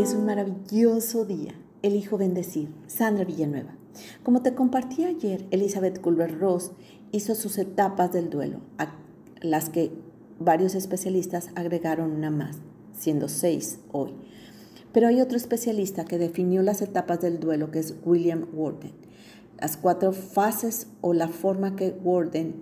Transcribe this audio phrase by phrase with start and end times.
[0.00, 1.52] Es un maravilloso día.
[1.82, 2.70] Elijo bendecir.
[2.86, 3.74] Sandra Villanueva.
[4.22, 6.70] Como te compartí ayer, Elizabeth Culver-Ross
[7.12, 8.94] hizo sus etapas del duelo, a
[9.42, 9.92] las que
[10.38, 12.56] varios especialistas agregaron una más,
[12.98, 14.14] siendo seis hoy.
[14.94, 18.92] Pero hay otro especialista que definió las etapas del duelo, que es William Worden.
[19.60, 22.54] Las cuatro fases o la forma que Worden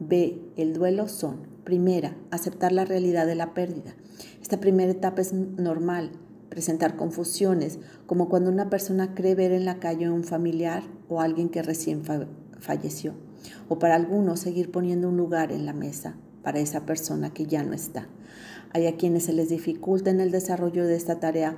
[0.00, 3.94] ve el duelo son, primera, aceptar la realidad de la pérdida.
[4.40, 6.12] Esta primera etapa es normal,
[6.48, 11.20] presentar confusiones, como cuando una persona cree ver en la calle a un familiar o
[11.20, 12.02] alguien que recién
[12.58, 13.14] falleció,
[13.68, 17.64] o para algunos seguir poniendo un lugar en la mesa para esa persona que ya
[17.64, 18.08] no está.
[18.72, 21.56] Hay a quienes se les dificulta en el desarrollo de esta tarea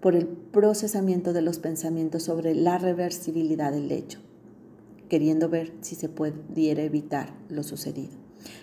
[0.00, 4.20] por el procesamiento de los pensamientos sobre la reversibilidad del hecho,
[5.08, 8.12] queriendo ver si se pudiera evitar lo sucedido.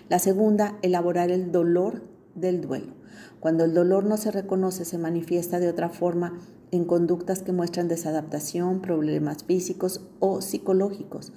[0.08, 2.02] La segunda, elaborar el dolor
[2.34, 2.92] del duelo.
[3.40, 6.38] Cuando el dolor no se reconoce, se manifiesta de otra forma
[6.70, 11.32] en conductas que muestran desadaptación, problemas físicos o psicológicos.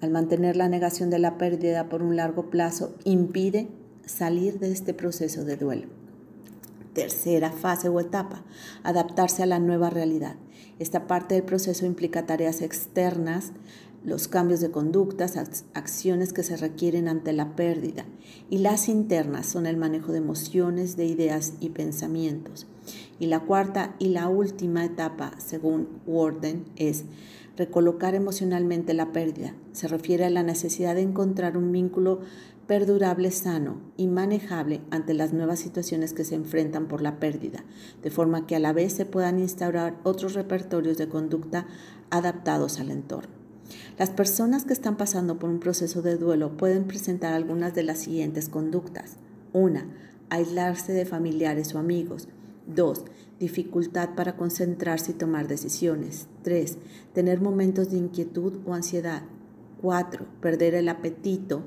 [0.00, 3.68] Al mantener la negación de la pérdida por un largo plazo, impide
[4.04, 5.86] salir de este proceso de duelo.
[6.92, 8.42] Tercera fase o etapa,
[8.82, 10.36] adaptarse a la nueva realidad.
[10.78, 13.52] Esta parte del proceso implica tareas externas,
[14.04, 15.36] los cambios de conductas,
[15.74, 18.04] acciones que se requieren ante la pérdida.
[18.50, 22.66] Y las internas son el manejo de emociones, de ideas y pensamientos.
[23.18, 27.04] Y la cuarta y la última etapa, según Warden, es
[27.56, 29.54] recolocar emocionalmente la pérdida.
[29.72, 32.20] Se refiere a la necesidad de encontrar un vínculo
[32.66, 37.64] perdurable, sano y manejable ante las nuevas situaciones que se enfrentan por la pérdida,
[38.02, 41.66] de forma que a la vez se puedan instaurar otros repertorios de conducta
[42.10, 43.41] adaptados al entorno.
[43.98, 47.98] Las personas que están pasando por un proceso de duelo pueden presentar algunas de las
[47.98, 49.16] siguientes conductas.
[49.52, 49.80] 1.
[50.30, 52.28] Aislarse de familiares o amigos.
[52.66, 53.04] 2.
[53.38, 56.26] Dificultad para concentrarse y tomar decisiones.
[56.42, 56.78] 3.
[57.12, 59.22] Tener momentos de inquietud o ansiedad.
[59.80, 60.26] 4.
[60.40, 61.64] Perder el apetito.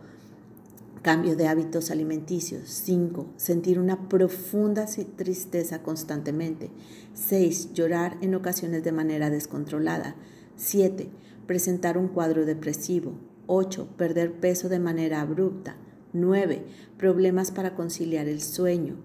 [1.02, 2.70] Cambio de hábitos alimenticios.
[2.70, 3.28] 5.
[3.38, 6.72] Sentir una profunda tristeza constantemente.
[7.14, 7.74] 6.
[7.74, 10.16] Llorar en ocasiones de manera descontrolada.
[10.56, 11.10] 7
[11.46, 13.14] presentar un cuadro depresivo.
[13.48, 13.90] 8.
[13.98, 15.78] Perder peso de manera abrupta.
[16.14, 16.64] 9.
[16.98, 18.96] Problemas para conciliar el sueño.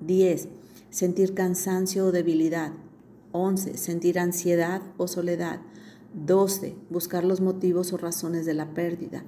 [0.00, 0.48] 10.
[0.90, 2.72] Sentir cansancio o debilidad.
[3.32, 3.76] 11.
[3.76, 5.60] Sentir ansiedad o soledad.
[6.14, 6.76] 12.
[6.90, 9.24] Buscar los motivos o razones de la pérdida.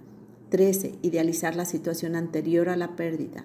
[0.50, 0.98] 13.
[1.02, 3.44] Idealizar la situación anterior a la pérdida.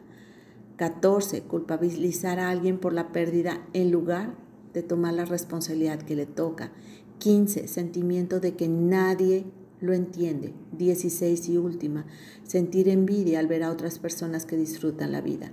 [0.77, 1.41] 14.
[1.41, 4.35] Culpabilizar a alguien por la pérdida en lugar
[4.73, 6.71] de tomar la responsabilidad que le toca.
[7.19, 7.67] 15.
[7.67, 9.45] Sentimiento de que nadie
[9.81, 10.53] lo entiende.
[10.77, 12.05] 16 y última.
[12.43, 15.51] Sentir envidia al ver a otras personas que disfrutan la vida.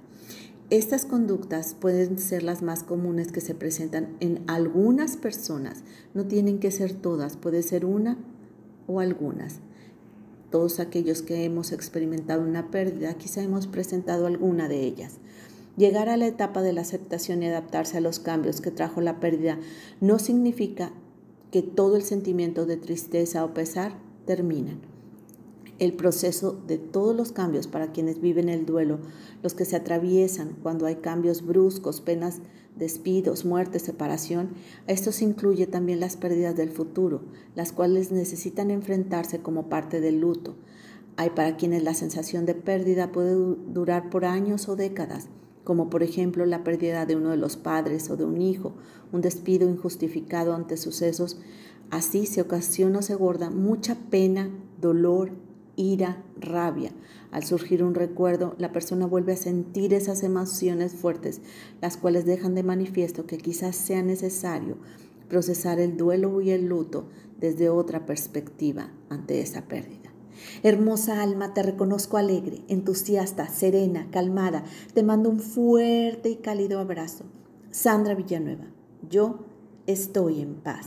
[0.70, 5.84] Estas conductas pueden ser las más comunes que se presentan en algunas personas.
[6.14, 8.16] No tienen que ser todas, puede ser una
[8.86, 9.60] o algunas.
[10.50, 15.18] Todos aquellos que hemos experimentado una pérdida, quizá hemos presentado alguna de ellas.
[15.76, 19.20] Llegar a la etapa de la aceptación y adaptarse a los cambios que trajo la
[19.20, 19.58] pérdida
[20.00, 20.92] no significa
[21.52, 24.80] que todo el sentimiento de tristeza o pesar terminan.
[25.78, 29.00] El proceso de todos los cambios para quienes viven el duelo,
[29.42, 32.38] los que se atraviesan cuando hay cambios bruscos, penas,
[32.76, 34.50] despidos, muerte, separación,
[34.86, 37.20] esto se incluye también las pérdidas del futuro,
[37.54, 40.56] las cuales necesitan enfrentarse como parte del luto.
[41.16, 45.28] Hay para quienes la sensación de pérdida puede durar por años o décadas
[45.64, 48.74] como por ejemplo la pérdida de uno de los padres o de un hijo,
[49.12, 51.38] un despido injustificado ante sucesos,
[51.90, 55.30] así se ocasiona o se guarda mucha pena, dolor,
[55.76, 56.92] ira, rabia.
[57.30, 61.40] Al surgir un recuerdo, la persona vuelve a sentir esas emociones fuertes,
[61.80, 64.76] las cuales dejan de manifiesto que quizás sea necesario
[65.28, 67.06] procesar el duelo y el luto
[67.40, 70.11] desde otra perspectiva ante esa pérdida.
[70.62, 74.64] Hermosa alma, te reconozco alegre, entusiasta, serena, calmada.
[74.94, 77.24] Te mando un fuerte y cálido abrazo.
[77.70, 78.66] Sandra Villanueva,
[79.08, 79.40] yo
[79.86, 80.86] estoy en paz.